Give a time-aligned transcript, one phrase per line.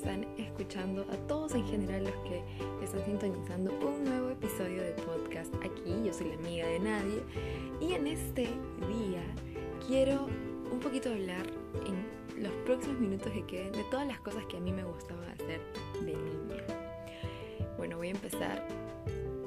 [0.00, 2.42] están escuchando, a todos en general los que
[2.82, 5.94] están sintonizando un nuevo episodio de podcast aquí.
[6.02, 7.22] Yo soy la amiga de nadie
[7.82, 8.44] y en este
[8.88, 9.22] día
[9.86, 10.26] quiero
[10.72, 11.44] un poquito hablar
[11.86, 15.20] en los próximos minutos que queden de todas las cosas que a mí me gustaba
[15.32, 15.60] hacer
[16.02, 16.64] de niña.
[17.76, 18.66] Bueno, voy a empezar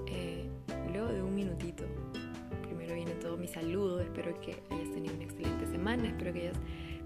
[0.06, 0.48] eh,
[0.92, 1.84] luego de un minutito.
[2.62, 6.60] Primero viene todo mi saludo, espero que hayas tenido una excelente semana, espero que hayas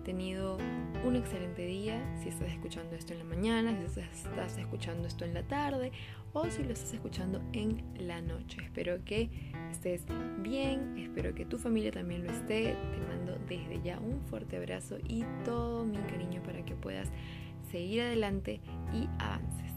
[0.08, 0.58] tenido
[1.06, 5.34] un excelente día, si estás escuchando esto en la mañana, si estás escuchando esto en
[5.34, 5.92] la tarde
[6.32, 8.62] o si lo estás escuchando en la noche.
[8.64, 9.30] Espero que
[9.70, 10.06] estés
[10.38, 12.78] bien, espero que tu familia también lo esté.
[12.90, 17.10] Te mando desde ya un fuerte abrazo y todo mi cariño para que puedas
[17.70, 18.62] seguir adelante
[18.94, 19.74] y avances.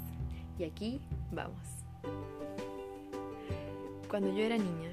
[0.61, 1.01] Y aquí
[1.33, 1.67] vamos.
[4.09, 4.93] Cuando yo era niña,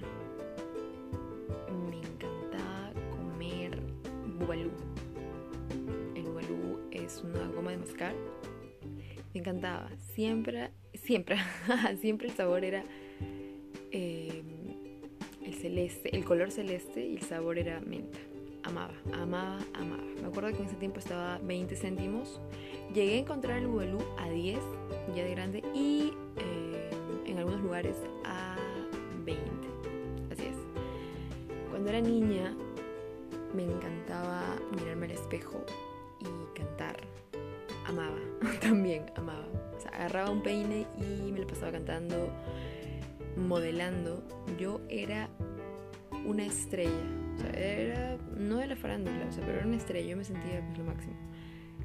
[1.92, 3.80] me encantaba comer
[4.40, 4.72] bubalú
[8.06, 9.90] Me encantaba.
[10.14, 11.38] Siempre, siempre,
[12.02, 12.84] siempre el sabor era
[13.92, 14.46] em,
[15.44, 18.20] el celeste, el color celeste y el sabor era menta.
[18.64, 20.04] Amaba, amaba, amaba.
[20.22, 22.42] Me acuerdo que en ese tiempo estaba 20 céntimos.
[22.94, 24.60] Llegué a encontrar el Bubalú a 10,
[25.16, 28.58] ya de grande, y em, en algunos lugares a
[29.26, 29.42] 20.
[30.32, 30.58] Así es.
[31.70, 32.56] Cuando era niña
[33.56, 34.44] me encantaba
[34.76, 35.64] mirarme al espejo
[36.58, 36.98] cantar.
[37.88, 38.18] Amaba,
[38.62, 39.48] también amaba.
[39.76, 42.30] O sea, agarraba un peine y me lo pasaba cantando,
[43.36, 44.24] modelando.
[44.60, 45.30] Yo era
[46.26, 46.92] una estrella.
[47.36, 50.10] O sea, era, no de la farándula, o sea, pero era una estrella.
[50.10, 51.16] Yo me sentía lo máximo.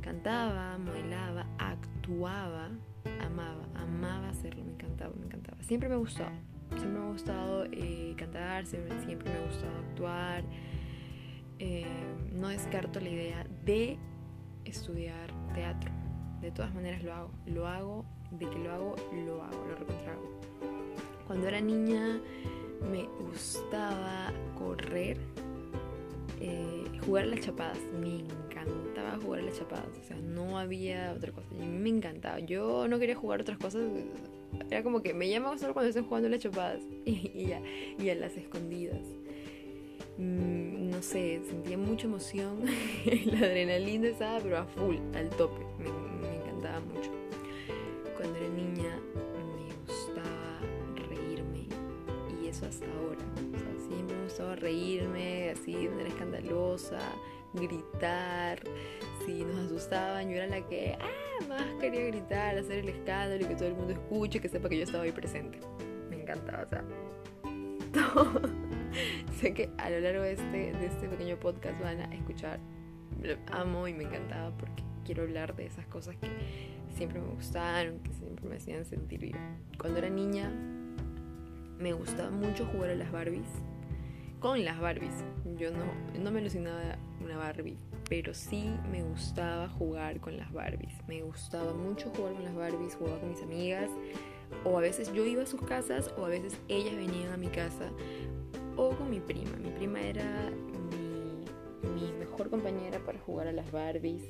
[0.01, 2.71] Cantaba, modelaba, actuaba,
[3.21, 5.63] amaba, amaba hacerlo, me encantaba, me encantaba.
[5.63, 6.25] Siempre me gustó,
[6.71, 10.45] siempre me ha gustado eh, cantar, siempre, siempre, me ha gustado actuar.
[11.61, 11.87] Eh,
[12.33, 13.97] no descarto la idea de
[14.65, 15.91] estudiar teatro.
[16.41, 17.31] De todas maneras lo hago.
[17.47, 20.41] Lo hago, de que lo hago, lo hago, lo recontrago.
[21.27, 22.21] Cuando era niña
[22.91, 25.19] me gustaba correr,
[26.41, 27.79] eh, jugar a las chapadas.
[28.01, 29.99] Me encantaba jugar a las chapadas.
[30.01, 31.49] O sea, no había otra cosa.
[31.55, 32.41] Y me encantaba.
[32.41, 33.83] Yo no quería jugar otras cosas.
[34.71, 36.83] Era como que me llama solo cuando estoy jugando a las chapadas.
[37.05, 37.53] Y,
[37.99, 39.07] y a las escondidas.
[40.19, 42.61] Mm, no sé, sentía mucha emoción,
[43.27, 47.11] la adrenalina estaba pero a full, al tope, me, encantaba mucho.
[48.17, 49.01] Cuando era niña
[49.35, 50.61] me gustaba
[51.09, 51.67] reírme.
[52.41, 53.19] Y eso hasta ahora,
[53.89, 57.01] siempre me gustaba reírme así de manera escandalosa,
[57.55, 58.61] gritar,
[59.27, 63.49] si nos asustaban yo era la que ah, más quería gritar, hacer el escándalo y
[63.49, 65.59] que todo el mundo escuche, que sepa que yo estaba ahí presente.
[66.09, 66.85] Me encantaba, o sea,
[67.93, 68.72] todo
[69.41, 72.59] sé que a lo largo de este, de este pequeño podcast van a escuchar,
[73.23, 76.29] lo amo y me encantaba porque quiero hablar de esas cosas que
[76.95, 79.37] siempre me gustaron, que siempre me hacían sentir bien.
[79.79, 80.51] Cuando era niña
[81.79, 83.49] me gustaba mucho jugar a las Barbies,
[84.39, 85.25] con las Barbies.
[85.57, 85.85] Yo no,
[86.21, 87.79] no me alucinaba una Barbie,
[88.09, 90.95] pero sí me gustaba jugar con las Barbies.
[91.09, 93.91] Me gustaba mucho jugar con las Barbies, jugaba con mis amigas,
[94.65, 97.49] o a veces yo iba a sus casas, o a veces ellas venían a mi
[97.49, 97.91] casa
[98.83, 99.57] o con mi prima.
[99.63, 100.51] Mi prima era
[101.95, 104.23] mi, mejor compañera para jugar a las Barbies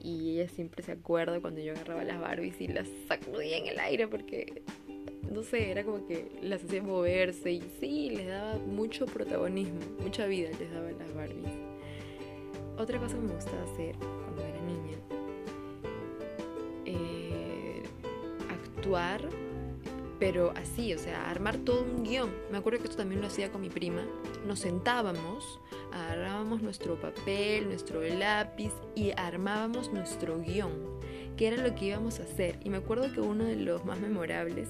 [0.00, 3.78] y ella siempre se acuerda cuando yo agarraba las Barbies y las sacudía en el
[3.78, 4.62] aire porque
[5.30, 10.26] no sé, era como que las hacía moverse y sí, les daba mucho protagonismo, mucha
[10.26, 11.54] vida les daba las Barbies.
[12.78, 14.98] Otra cosa que me gustaba hacer cuando era niña,
[16.86, 17.82] eh,
[18.48, 19.28] actuar
[20.20, 22.30] pero así, o sea, armar todo un guion.
[22.52, 24.02] Me acuerdo que esto también lo hacía con mi prima.
[24.46, 25.58] Nos sentábamos,
[25.92, 31.00] agarrábamos nuestro papel, nuestro lápiz y armábamos nuestro guion,
[31.38, 32.60] que era lo que íbamos a hacer.
[32.62, 34.68] Y me acuerdo que uno de los más memorables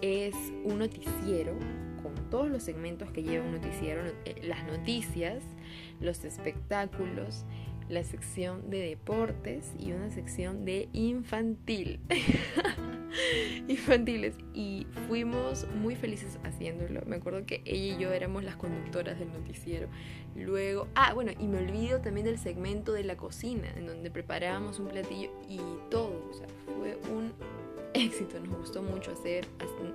[0.00, 1.58] es un noticiero
[2.00, 5.42] con todos los segmentos que lleva un noticiero, eh, las noticias,
[6.00, 7.44] los espectáculos,
[7.88, 11.98] la sección de deportes y una sección de infantil.
[13.68, 17.02] infantiles y fuimos muy felices haciéndolo.
[17.06, 19.88] Me acuerdo que ella y yo éramos las conductoras del noticiero.
[20.34, 24.78] Luego, ah, bueno, y me olvido también del segmento de la cocina, en donde preparábamos
[24.78, 25.60] un platillo y
[25.90, 26.28] todo.
[26.30, 27.32] O sea, fue un
[27.94, 29.46] éxito, nos gustó mucho hacer,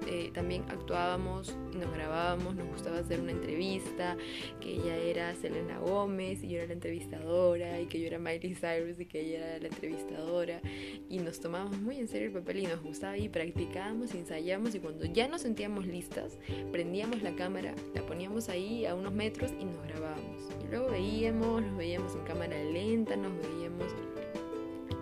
[0.08, 4.18] eh, también actuábamos, nos grabábamos, nos gustaba hacer una entrevista,
[4.62, 8.56] que ella era Selena Gómez y yo era la entrevistadora, y que yo era Miley
[8.56, 10.62] Cyrus y que ella era la entrevistadora,
[11.10, 14.80] y nos tomábamos muy en serio el papel y nos gustaba y practicábamos, ensayábamos y
[14.80, 16.38] cuando ya nos sentíamos listas,
[16.72, 20.50] prendíamos la cámara, la poníamos ahí a unos metros y nos grabábamos.
[20.64, 23.88] Y luego veíamos, nos veíamos en cámara lenta, nos veíamos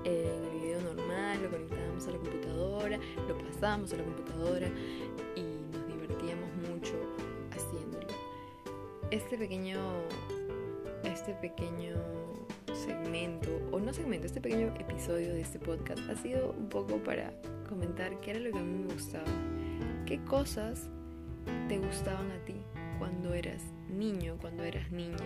[0.03, 2.56] en el video normal o con a la computadora,
[3.27, 4.67] lo pasábamos a la computadora
[5.35, 5.41] y
[5.71, 6.93] nos divertíamos mucho
[7.51, 8.07] haciéndolo.
[9.11, 9.79] Este pequeño,
[11.03, 11.95] este pequeño
[12.73, 17.33] segmento, o no segmento, este pequeño episodio de este podcast ha sido un poco para
[17.67, 19.25] comentar qué era lo que a mí me gustaba,
[20.05, 20.89] qué cosas
[21.67, 22.55] te gustaban a ti
[22.99, 25.17] cuando eras niño, cuando eras niña,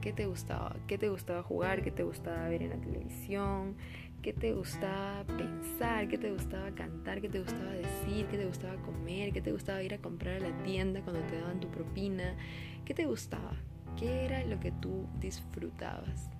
[0.00, 3.76] qué te gustaba, qué te gustaba jugar, qué te gustaba ver en la televisión,
[4.22, 8.76] qué te gustaba pensar, qué te gustaba cantar, qué te gustaba decir, qué te gustaba
[8.82, 12.36] comer, qué te gustaba ir a comprar a la tienda cuando te daban tu propina,
[12.84, 13.56] qué te gustaba,
[13.96, 16.30] qué era lo que tú disfrutabas,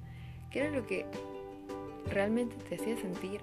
[0.50, 1.06] qué era lo que
[2.10, 3.40] realmente te hacía sentir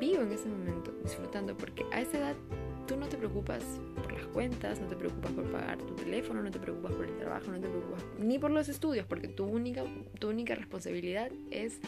[0.00, 2.36] vivo en ese momento, disfrutando, porque a esa edad
[2.86, 3.62] tú no te preocupas
[3.94, 7.16] por las cuentas, no te preocupas por pagar tu teléfono, no te preocupas por el
[7.16, 9.84] trabajo, no te preocupas ni por los estudios, porque tu única,
[10.18, 11.78] tu única responsabilidad es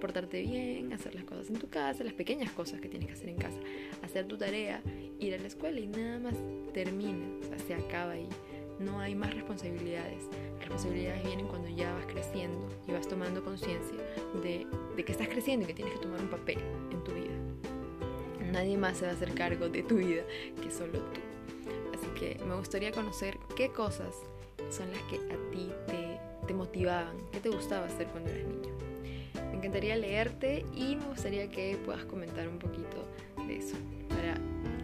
[0.00, 3.28] portarte bien, hacer las cosas en tu casa, las pequeñas cosas que tienes que hacer
[3.28, 3.58] en casa,
[4.02, 4.82] hacer tu tarea,
[5.18, 6.34] ir a la escuela y nada más
[6.72, 8.28] termina, o sea, se acaba ahí.
[8.80, 10.24] No hay más responsabilidades.
[10.54, 13.98] Las responsabilidades vienen cuando ya vas creciendo y vas tomando conciencia
[14.42, 14.66] de,
[14.96, 16.58] de que estás creciendo y que tienes que tomar un papel
[16.90, 17.33] en tu vida
[18.54, 20.22] nadie más se va a hacer cargo de tu vida
[20.62, 21.20] que solo tú.
[21.92, 24.14] Así que me gustaría conocer qué cosas
[24.70, 25.70] son las que a ti
[26.46, 28.72] te, motivaban, qué te gustaba hacer cuando eras niño.
[29.50, 33.08] Me encantaría leerte y me gustaría que puedas comentar un poquito
[33.46, 33.76] de eso,
[34.08, 34.36] para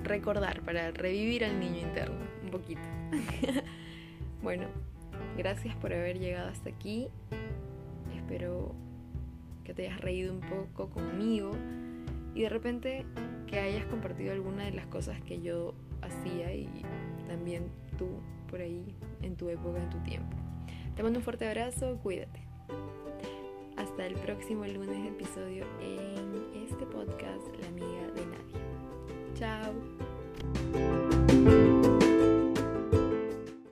[0.02, 2.81] recordar, para revivir al niño interno un poquito.
[4.43, 4.67] bueno,
[5.37, 7.08] gracias por haber llegado hasta aquí.
[8.17, 8.75] Espero
[9.62, 11.52] que te hayas reído un poco conmigo
[12.34, 13.05] y de repente
[13.50, 16.69] que hayas compartido alguna de las cosas que yo hacía y
[17.26, 17.64] también
[17.99, 18.06] tú
[18.49, 20.37] por ahí en tu época, en tu tiempo.
[20.94, 22.41] Te mando un fuerte abrazo, cuídate.
[23.76, 28.61] Hasta el próximo lunes episodio en este podcast La amiga de nadie.
[29.35, 29.75] Chao.